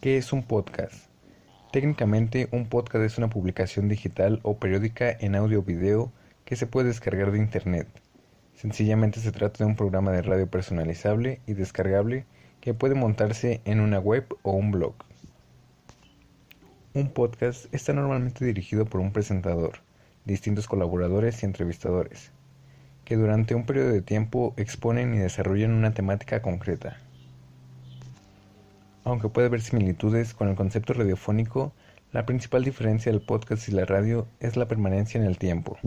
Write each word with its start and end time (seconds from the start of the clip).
¿Qué 0.00 0.16
es 0.16 0.32
un 0.32 0.44
podcast? 0.44 0.94
Técnicamente, 1.72 2.46
un 2.52 2.68
podcast 2.68 3.04
es 3.04 3.18
una 3.18 3.30
publicación 3.30 3.88
digital 3.88 4.38
o 4.44 4.56
periódica 4.56 5.10
en 5.10 5.34
audio 5.34 5.58
o 5.58 5.62
video 5.62 6.12
que 6.44 6.54
se 6.54 6.68
puede 6.68 6.86
descargar 6.86 7.32
de 7.32 7.38
Internet. 7.38 7.88
Sencillamente 8.54 9.18
se 9.18 9.32
trata 9.32 9.58
de 9.58 9.64
un 9.64 9.74
programa 9.74 10.12
de 10.12 10.22
radio 10.22 10.46
personalizable 10.46 11.40
y 11.48 11.54
descargable 11.54 12.26
que 12.60 12.74
puede 12.74 12.94
montarse 12.94 13.60
en 13.64 13.80
una 13.80 13.98
web 13.98 14.24
o 14.44 14.52
un 14.52 14.70
blog. 14.70 14.94
Un 16.94 17.10
podcast 17.10 17.66
está 17.74 17.92
normalmente 17.92 18.44
dirigido 18.44 18.84
por 18.84 19.00
un 19.00 19.12
presentador, 19.12 19.80
distintos 20.24 20.68
colaboradores 20.68 21.42
y 21.42 21.46
entrevistadores, 21.46 22.30
que 23.04 23.16
durante 23.16 23.56
un 23.56 23.66
periodo 23.66 23.88
de 23.88 24.02
tiempo 24.02 24.54
exponen 24.58 25.12
y 25.14 25.18
desarrollan 25.18 25.72
una 25.72 25.92
temática 25.92 26.40
concreta. 26.40 26.98
Aunque 29.08 29.30
puede 29.30 29.46
haber 29.46 29.62
similitudes 29.62 30.34
con 30.34 30.50
el 30.50 30.54
concepto 30.54 30.92
radiofónico, 30.92 31.72
la 32.12 32.26
principal 32.26 32.62
diferencia 32.62 33.10
del 33.10 33.22
podcast 33.22 33.66
y 33.66 33.72
la 33.72 33.86
radio 33.86 34.26
es 34.38 34.58
la 34.58 34.68
permanencia 34.68 35.18
en 35.18 35.26
el 35.26 35.38
tiempo. 35.38 35.78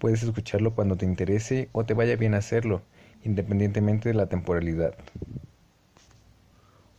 Puedes 0.00 0.24
escucharlo 0.24 0.74
cuando 0.74 0.96
te 0.96 1.06
interese 1.06 1.68
o 1.70 1.84
te 1.84 1.94
vaya 1.94 2.16
bien 2.16 2.34
hacerlo, 2.34 2.82
independientemente 3.22 4.08
de 4.08 4.16
la 4.16 4.26
temporalidad. 4.26 4.96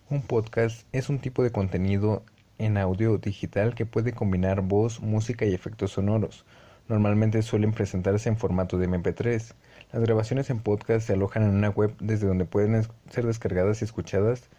Un 0.09 0.21
podcast 0.21 0.88
es 0.93 1.09
un 1.09 1.20
tipo 1.20 1.43
de 1.43 1.52
contenido 1.52 2.23
en 2.59 2.77
audio 2.77 3.18
digital 3.18 3.76
que 3.76 3.85
puede 3.85 4.13
combinar 4.13 4.62
voz, 4.62 5.02
música 5.02 5.45
y 5.45 5.54
efectos 5.54 5.91
sonoros. 5.91 6.45
Normalmente 6.88 7.41
suelen 7.41 7.73
presentarse 7.73 8.29
en 8.29 8.38
formato 8.38 8.77
de 8.77 8.88
MP3. 8.88 9.54
Las 9.91 10.02
grabaciones 10.02 10.49
en 10.49 10.59
podcast 10.59 11.05
se 11.05 11.12
alojan 11.12 11.43
en 11.43 11.49
una 11.49 11.71
web 11.71 11.93
desde 11.99 12.26
donde 12.26 12.45
pueden 12.45 12.88
ser 13.09 13.26
descargadas 13.26 13.81
y 13.81 13.84
escuchadas 13.84 14.49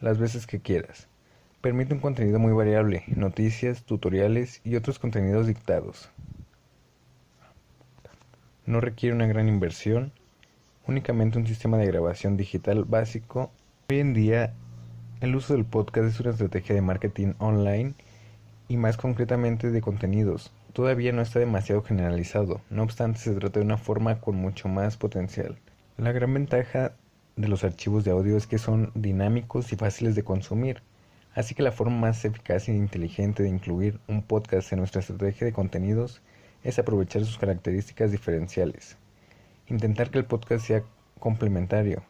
las 0.00 0.18
veces 0.18 0.46
que 0.46 0.60
quieras. 0.60 1.08
Permite 1.60 1.92
un 1.92 2.00
contenido 2.00 2.38
muy 2.38 2.52
variable, 2.52 3.04
noticias, 3.08 3.84
tutoriales 3.84 4.60
y 4.64 4.76
otros 4.76 4.98
contenidos 4.98 5.46
dictados. 5.46 6.10
No 8.64 8.80
requiere 8.80 9.14
una 9.14 9.26
gran 9.26 9.48
inversión, 9.48 10.12
únicamente 10.86 11.38
un 11.38 11.46
sistema 11.46 11.76
de 11.76 11.86
grabación 11.86 12.36
digital 12.36 12.84
básico. 12.84 13.50
Hoy 13.90 14.00
en 14.00 14.14
día, 14.14 14.54
el 15.20 15.36
uso 15.36 15.54
del 15.54 15.66
podcast 15.66 16.08
es 16.08 16.20
una 16.20 16.30
estrategia 16.30 16.74
de 16.74 16.80
marketing 16.80 17.34
online 17.38 17.94
y 18.68 18.76
más 18.78 18.96
concretamente 18.96 19.70
de 19.70 19.82
contenidos. 19.82 20.52
Todavía 20.72 21.12
no 21.12 21.20
está 21.20 21.40
demasiado 21.40 21.82
generalizado, 21.82 22.62
no 22.70 22.84
obstante 22.84 23.18
se 23.18 23.34
trata 23.34 23.58
de 23.58 23.66
una 23.66 23.76
forma 23.76 24.20
con 24.20 24.36
mucho 24.36 24.68
más 24.68 24.96
potencial. 24.96 25.58
La 25.98 26.12
gran 26.12 26.32
ventaja 26.32 26.92
de 27.36 27.48
los 27.48 27.64
archivos 27.64 28.04
de 28.04 28.10
audio 28.10 28.36
es 28.36 28.46
que 28.46 28.58
son 28.58 28.92
dinámicos 28.94 29.72
y 29.72 29.76
fáciles 29.76 30.14
de 30.14 30.24
consumir. 30.24 30.82
Así 31.34 31.54
que 31.54 31.62
la 31.62 31.72
forma 31.72 31.96
más 31.96 32.24
eficaz 32.24 32.68
e 32.68 32.74
inteligente 32.74 33.42
de 33.42 33.48
incluir 33.48 34.00
un 34.08 34.22
podcast 34.22 34.72
en 34.72 34.80
nuestra 34.80 35.00
estrategia 35.00 35.46
de 35.46 35.52
contenidos 35.52 36.22
es 36.64 36.78
aprovechar 36.78 37.24
sus 37.24 37.38
características 37.38 38.10
diferenciales. 38.10 38.96
Intentar 39.68 40.10
que 40.10 40.18
el 40.18 40.24
podcast 40.24 40.66
sea 40.66 40.82
complementario 41.18 42.02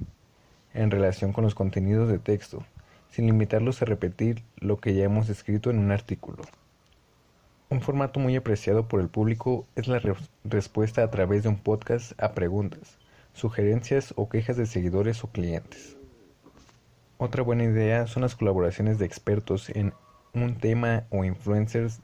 en 0.72 0.90
relación 0.90 1.32
con 1.32 1.44
los 1.44 1.54
contenidos 1.54 2.08
de 2.08 2.18
texto, 2.18 2.64
sin 3.10 3.26
limitarlos 3.26 3.82
a 3.82 3.86
repetir 3.86 4.42
lo 4.56 4.78
que 4.78 4.94
ya 4.94 5.04
hemos 5.04 5.28
escrito 5.28 5.70
en 5.70 5.78
un 5.78 5.90
artículo. 5.90 6.42
Un 7.68 7.82
formato 7.82 8.18
muy 8.18 8.34
apreciado 8.36 8.88
por 8.88 9.00
el 9.00 9.08
público 9.08 9.66
es 9.76 9.86
la 9.86 10.00
respuesta 10.44 11.04
a 11.04 11.10
través 11.10 11.42
de 11.42 11.50
un 11.50 11.58
podcast 11.58 12.20
a 12.20 12.32
preguntas 12.32 12.98
sugerencias 13.32 14.12
o 14.16 14.28
quejas 14.28 14.56
de 14.56 14.66
seguidores 14.66 15.24
o 15.24 15.28
clientes. 15.28 15.96
Otra 17.18 17.42
buena 17.42 17.64
idea 17.64 18.06
son 18.06 18.22
las 18.22 18.34
colaboraciones 18.34 18.98
de 18.98 19.06
expertos 19.06 19.68
en 19.70 19.92
un 20.32 20.56
tema 20.56 21.04
o 21.10 21.24
influencers. 21.24 22.00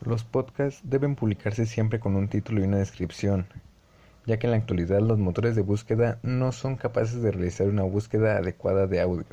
Los 0.00 0.24
podcasts 0.24 0.80
deben 0.84 1.16
publicarse 1.16 1.66
siempre 1.66 2.00
con 2.00 2.16
un 2.16 2.28
título 2.28 2.60
y 2.60 2.64
una 2.64 2.78
descripción, 2.78 3.46
ya 4.26 4.38
que 4.38 4.46
en 4.46 4.52
la 4.52 4.56
actualidad 4.56 5.00
los 5.00 5.18
motores 5.18 5.54
de 5.54 5.62
búsqueda 5.62 6.18
no 6.22 6.52
son 6.52 6.76
capaces 6.76 7.20
de 7.20 7.30
realizar 7.30 7.68
una 7.68 7.82
búsqueda 7.82 8.38
adecuada 8.38 8.86
de 8.86 9.00
audio. 9.00 9.26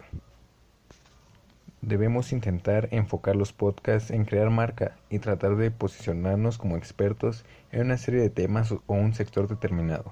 Debemos 1.81 2.31
intentar 2.31 2.89
enfocar 2.91 3.35
los 3.35 3.53
podcasts 3.53 4.09
en 4.09 4.25
crear 4.25 4.49
marca 4.49 4.97
y 5.09 5.19
tratar 5.19 5.55
de 5.55 5.69
posicionarnos 5.69 6.57
como 6.57 6.77
expertos 6.77 7.45
en 7.71 7.81
una 7.81 7.97
serie 7.97 8.21
de 8.21 8.31
temas 8.31 8.71
o 8.71 8.81
un 8.87 9.13
sector 9.13 9.47
determinado. 9.47 10.11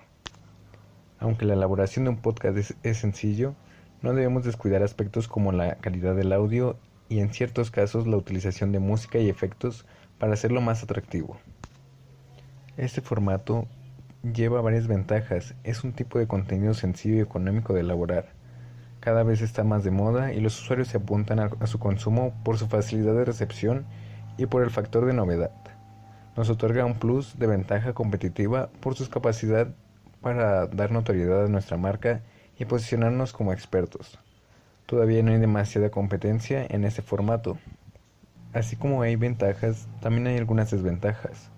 Aunque 1.24 1.46
la 1.46 1.54
elaboración 1.54 2.04
de 2.04 2.10
un 2.12 2.18
podcast 2.18 2.76
es, 2.84 2.98
sencillo, 2.98 3.56
no 4.02 4.14
debemos 4.14 4.44
descuidar 4.44 4.84
aspectos 4.84 5.30
como 5.30 5.54
la 5.54 5.76
calidad 5.76 6.18
del 6.18 6.34
audio 6.34 6.76
y 7.08 7.20
en 7.20 7.34
ciertos 7.34 7.72
casos 7.72 8.06
la 8.08 8.18
utilización 8.18 8.74
de 8.74 8.80
música 8.80 9.20
y 9.20 9.30
efectos 9.30 9.86
para 10.20 10.34
hacerlo 10.34 10.60
más 10.60 10.84
atractivo. 10.84 11.38
Este 12.76 13.00
formato 13.00 13.68
lleva 14.22 14.60
varias 14.60 14.88
ventajas, 14.88 15.56
es 15.64 15.86
un 15.86 15.94
tipo 15.94 16.20
de 16.20 16.28
contenido 16.28 16.74
sencillo 16.74 17.16
y 17.16 17.22
económico 17.22 17.74
de 17.74 17.80
elaborar. 17.80 18.34
Cada 19.00 19.24
vez 19.24 19.42
está 19.42 19.64
más 19.64 19.86
de 19.86 19.92
moda 19.92 20.34
y 20.34 20.42
los 20.42 20.62
usuarios 20.62 20.90
se 20.90 20.98
apuntan 20.98 21.40
a, 21.40 21.52
a 21.62 21.68
su 21.68 21.80
consumo 21.80 22.34
por 22.44 22.58
su 22.58 22.68
facilidad 22.68 23.14
de 23.14 23.24
recepción 23.24 23.86
y 24.38 24.48
por 24.48 24.62
el 24.62 24.72
factor 24.72 25.06
de 25.06 25.14
novedad. 25.14 25.52
Nos 26.36 26.50
otorga 26.50 26.84
un 26.84 26.96
plus 26.96 27.40
de 27.40 27.48
ventaja 27.48 27.94
competitiva 27.94 28.70
por 28.82 28.96
su 28.96 29.10
capacidad 29.10 29.74
para 30.24 30.66
dar 30.68 30.92
notoriedad 30.92 31.46
a 31.46 31.50
nuestra 31.50 31.78
marca 31.78 32.22
y 32.58 32.66
posicionarnos 32.66 33.34
como 33.34 33.54
expertos. 33.54 34.18
Todavía 34.88 35.22
no 35.22 35.32
hay 35.32 35.38
demasiada 35.38 35.92
competencia 35.92 36.66
en 36.68 36.86
este 36.86 37.02
formato. 37.02 37.58
Así 38.54 38.76
como 38.76 39.02
hay 39.02 39.16
ventajas, 39.18 39.88
también 40.00 40.28
hay 40.28 40.38
algunas 40.38 40.72
desventajas, 40.72 41.52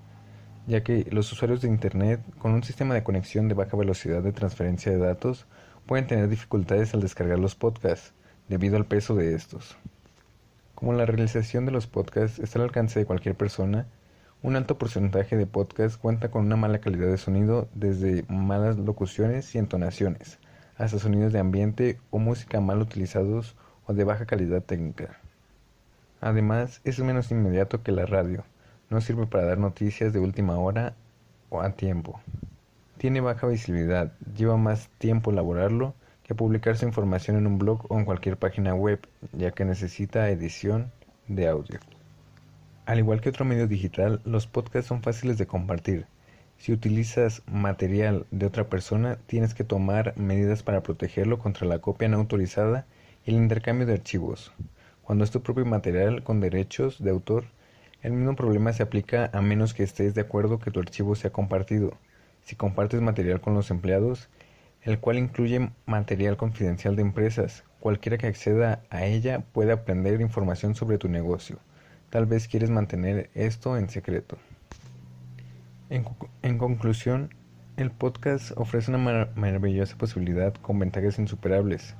ya 0.66 0.84
que 0.84 1.06
los 1.12 1.32
usuarios 1.32 1.62
de 1.62 1.68
Internet 1.68 2.22
con 2.40 2.54
un 2.54 2.64
sistema 2.64 2.96
de 2.96 3.04
conexión 3.04 3.48
de 3.48 3.54
baja 3.54 3.78
velocidad 3.78 4.24
de 4.24 4.32
transferencia 4.32 4.92
de 4.92 4.98
datos 4.98 5.46
pueden 5.86 6.08
tener 6.08 6.28
dificultades 6.28 6.94
al 6.94 7.02
descargar 7.02 7.38
los 7.38 7.56
podcasts 7.56 8.14
debido 8.48 8.78
al 8.78 8.86
peso 8.86 9.16
de 9.16 9.36
estos. 9.36 9.78
Como 10.74 10.94
la 10.94 11.06
realización 11.06 11.66
de 11.66 11.72
los 11.72 11.86
podcasts 11.86 12.40
está 12.40 12.60
al 12.60 12.66
alcance 12.66 13.00
de 13.00 13.06
cualquier 13.06 13.36
persona, 13.36 13.86
un 14.46 14.56
alto 14.56 14.78
porcentaje 14.78 15.38
de 15.38 15.48
podcasts 15.48 15.98
cuenta 15.98 16.30
con 16.30 16.46
una 16.46 16.56
mala 16.56 16.78
calidad 16.78 17.08
de 17.08 17.18
sonido, 17.18 17.68
desde 17.74 18.26
malas 18.30 18.78
locuciones 18.78 19.56
y 19.56 19.58
entonaciones, 19.58 20.38
hasta 20.78 21.00
sonidos 21.00 21.34
de 21.34 21.40
ambiente 21.40 22.00
o 22.12 22.20
música 22.20 22.62
mal 22.62 22.80
utilizados 22.80 23.56
o 23.88 23.94
de 23.94 24.04
baja 24.04 24.28
calidad 24.28 24.62
técnica. 24.62 25.20
Además, 26.22 26.80
es 26.84 27.00
menos 27.00 27.32
inmediato 27.32 27.82
que 27.82 27.92
la 27.92 28.06
radio, 28.06 28.44
no 28.92 29.02
sirve 29.02 29.26
para 29.26 29.46
dar 29.46 29.58
noticias 29.58 30.14
de 30.14 30.20
última 30.20 30.60
hora 30.60 30.94
o 31.50 31.62
a 31.62 31.72
tiempo. 31.72 32.22
Tiene 33.00 33.22
baja 33.22 33.48
visibilidad, 33.48 34.14
lleva 34.38 34.58
más 34.58 34.90
tiempo 35.00 35.32
elaborarlo 35.32 35.96
que 36.22 36.36
publicar 36.36 36.78
su 36.78 36.86
información 36.86 37.36
en 37.38 37.48
un 37.48 37.58
blog 37.58 37.92
o 37.92 37.98
en 37.98 38.06
cualquier 38.06 38.38
página 38.38 38.76
web, 38.76 39.00
ya 39.34 39.50
que 39.50 39.66
necesita 39.66 40.30
edición 40.30 40.92
de 41.28 41.48
audio. 41.48 41.80
Al 42.86 43.00
igual 43.00 43.20
que 43.20 43.30
otro 43.30 43.46
medio 43.46 43.66
digital, 43.66 44.22
los 44.26 44.46
podcasts 44.46 44.90
son 44.90 45.02
fáciles 45.02 45.40
de 45.40 45.48
compartir. 45.48 46.06
Si 46.60 46.72
utilizas 46.72 47.42
material 47.48 48.28
de 48.30 48.46
otra 48.46 48.70
persona, 48.70 49.18
tienes 49.26 49.56
que 49.56 49.64
tomar 49.64 50.16
medidas 50.18 50.62
para 50.62 50.84
protegerlo 50.84 51.40
contra 51.40 51.66
la 51.66 51.80
copia 51.80 52.08
no 52.10 52.18
autorizada 52.18 52.86
y 53.26 53.32
el 53.32 53.38
intercambio 53.38 53.88
de 53.88 53.94
archivos. 53.94 54.52
Cuando 55.02 55.24
es 55.24 55.32
tu 55.32 55.42
propio 55.42 55.66
material 55.66 56.22
con 56.22 56.40
derechos 56.40 57.04
de 57.04 57.10
autor, 57.10 57.46
el 58.04 58.14
mismo 58.14 58.36
problema 58.36 58.72
se 58.72 58.84
aplica 58.84 59.32
a 59.34 59.42
menos 59.42 59.74
que 59.74 59.82
estés 59.82 60.14
de 60.14 60.22
acuerdo 60.22 60.60
que 60.60 60.70
tu 60.70 60.80
archivo 60.80 61.16
sea 61.16 61.32
compartido. 61.32 61.98
Si 62.44 62.56
compartes 62.56 63.02
material 63.02 63.42
con 63.42 63.56
los 63.56 63.72
empleados, 63.72 64.30
el 64.84 65.00
cual 65.00 65.18
incluye 65.18 65.72
material 65.88 66.38
confidencial 66.38 66.96
de 66.96 67.02
empresas, 67.02 67.64
cualquiera 67.80 68.20
que 68.20 68.28
acceda 68.28 68.84
a 68.92 69.06
ella 69.06 69.40
puede 69.54 69.72
aprender 69.72 70.22
información 70.22 70.76
sobre 70.76 71.00
tu 71.00 71.10
negocio. 71.10 71.58
Tal 72.16 72.28
vez 72.28 72.48
quieres 72.48 72.70
mantener 72.70 73.30
esto 73.34 73.76
en 73.76 73.90
secreto. 73.90 74.38
En, 75.90 76.58
conclusión, 76.58 77.36
el 77.76 77.92
podcast 77.92 78.54
ofrece 78.56 78.90
una 78.90 79.28
maravillosa 79.36 79.98
posibilidad 79.98 80.54
con 80.54 80.80
ventajas 80.80 81.20
insuperables. 81.20 81.94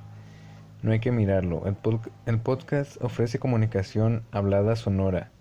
No 0.80 0.92
hay 0.92 1.00
que 1.00 1.12
mirarlo. 1.12 1.64
El, 2.24 2.38
podcast 2.38 2.96
ofrece 3.02 3.38
comunicación 3.38 4.22
hablada 4.30 4.74
sonora, 4.76 5.32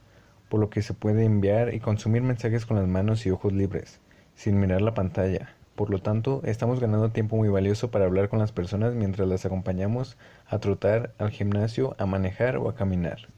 por 0.50 0.60
lo 0.60 0.70
que 0.70 0.82
se 0.82 0.94
puede 0.94 1.24
enviar 1.24 1.74
y 1.74 1.80
consumir 1.80 2.24
mensajes 2.24 2.66
con 2.66 2.76
las 2.76 2.90
manos 2.90 3.26
y 3.26 3.32
ojos 3.32 3.54
libres, 3.54 4.02
sin 4.36 4.60
mirar 4.60 4.82
la 4.82 4.94
pantalla. 4.94 5.56
Por 5.78 5.90
lo 5.90 6.00
tanto, 6.00 6.42
estamos 6.44 6.82
ganando 6.82 7.12
tiempo 7.12 7.38
muy 7.38 7.48
valioso 7.48 7.92
para 7.92 8.04
hablar 8.04 8.28
con 8.28 8.40
las 8.40 8.52
personas 8.52 8.94
mientras 8.94 9.26
las 9.30 9.46
acompañamos 9.46 10.18
a 10.46 10.60
trotar, 10.60 11.14
al 11.18 11.30
gimnasio, 11.30 11.96
a 11.98 12.06
manejar 12.06 12.58
o 12.58 12.68
a 12.68 12.76
caminar. 12.76 13.30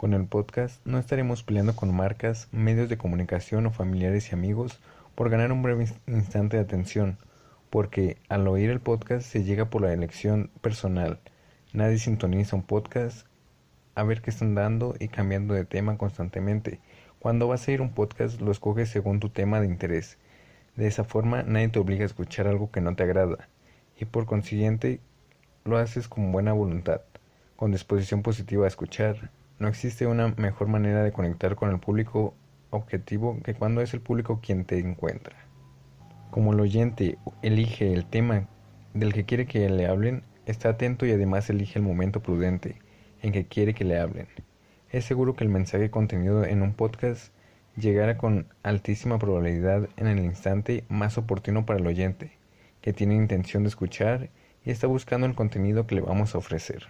Con 0.00 0.14
el 0.14 0.24
podcast 0.24 0.80
no 0.86 0.98
estaremos 0.98 1.42
peleando 1.42 1.76
con 1.76 1.94
marcas, 1.94 2.48
medios 2.52 2.88
de 2.88 2.96
comunicación 2.96 3.66
o 3.66 3.70
familiares 3.70 4.30
y 4.30 4.34
amigos 4.34 4.80
por 5.14 5.28
ganar 5.28 5.52
un 5.52 5.62
breve 5.62 5.88
instante 6.06 6.56
de 6.56 6.62
atención, 6.62 7.18
porque 7.68 8.16
al 8.30 8.48
oír 8.48 8.70
el 8.70 8.80
podcast 8.80 9.26
se 9.26 9.44
llega 9.44 9.66
por 9.66 9.82
la 9.82 9.92
elección 9.92 10.48
personal, 10.62 11.20
Nadie 11.74 11.98
sintoniza 11.98 12.56
un 12.56 12.62
podcast 12.62 13.26
a 13.94 14.02
ver 14.02 14.22
qué 14.22 14.30
están 14.30 14.54
dando 14.54 14.94
y 14.98 15.08
cambiando 15.08 15.52
de 15.52 15.66
tema 15.66 15.98
constantemente. 15.98 16.80
Cuando 17.18 17.46
vas 17.46 17.68
a 17.68 17.72
ir 17.72 17.82
un 17.82 17.92
podcast 17.92 18.40
lo 18.40 18.52
escoges 18.52 18.88
según 18.88 19.20
tu 19.20 19.28
tema 19.28 19.60
de 19.60 19.66
interés. 19.66 20.16
De 20.76 20.86
esa 20.86 21.04
forma 21.04 21.42
nadie 21.42 21.68
te 21.68 21.78
obliga 21.78 22.04
a 22.04 22.06
escuchar 22.06 22.46
algo 22.46 22.70
que 22.70 22.80
no 22.80 22.96
te 22.96 23.02
agrada 23.02 23.50
y 23.98 24.06
por 24.06 24.24
consiguiente 24.24 25.00
lo 25.66 25.76
haces 25.76 26.08
con 26.08 26.32
buena 26.32 26.54
voluntad, 26.54 27.02
con 27.56 27.70
disposición 27.70 28.22
positiva 28.22 28.64
a 28.64 28.68
escuchar. 28.68 29.30
No 29.60 29.68
existe 29.68 30.06
una 30.06 30.28
mejor 30.38 30.68
manera 30.68 31.02
de 31.02 31.12
conectar 31.12 31.54
con 31.54 31.68
el 31.68 31.78
público 31.78 32.34
objetivo 32.70 33.38
que 33.44 33.52
cuando 33.52 33.82
es 33.82 33.92
el 33.92 34.00
público 34.00 34.40
quien 34.42 34.64
te 34.64 34.78
encuentra. 34.78 35.36
Como 36.30 36.54
el 36.54 36.60
oyente 36.60 37.18
elige 37.42 37.92
el 37.92 38.06
tema 38.06 38.48
del 38.94 39.12
que 39.12 39.26
quiere 39.26 39.44
que 39.44 39.68
le 39.68 39.86
hablen, 39.86 40.22
está 40.46 40.70
atento 40.70 41.04
y 41.04 41.12
además 41.12 41.50
elige 41.50 41.78
el 41.78 41.84
momento 41.84 42.22
prudente 42.22 42.76
en 43.20 43.32
que 43.32 43.48
quiere 43.48 43.74
que 43.74 43.84
le 43.84 44.00
hablen. 44.00 44.28
Es 44.88 45.04
seguro 45.04 45.34
que 45.34 45.44
el 45.44 45.50
mensaje 45.50 45.90
contenido 45.90 46.46
en 46.46 46.62
un 46.62 46.72
podcast 46.72 47.30
llegará 47.76 48.16
con 48.16 48.46
altísima 48.62 49.18
probabilidad 49.18 49.90
en 49.98 50.06
el 50.06 50.20
instante 50.20 50.84
más 50.88 51.18
oportuno 51.18 51.66
para 51.66 51.78
el 51.78 51.86
oyente, 51.86 52.32
que 52.80 52.94
tiene 52.94 53.14
intención 53.14 53.64
de 53.64 53.68
escuchar 53.68 54.30
y 54.64 54.70
está 54.70 54.86
buscando 54.86 55.26
el 55.26 55.34
contenido 55.34 55.86
que 55.86 55.96
le 55.96 56.00
vamos 56.00 56.34
a 56.34 56.38
ofrecer. 56.38 56.88